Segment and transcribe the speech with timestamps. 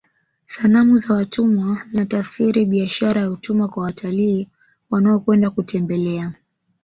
[0.57, 4.47] sanamu za watumwa zinatafsiri biashara ya utumwa kwa watalii
[4.91, 6.33] wanaokwenda kutembelea